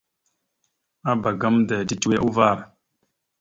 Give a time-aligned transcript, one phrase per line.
[1.09, 2.57] Abak gamənda titewe uvar.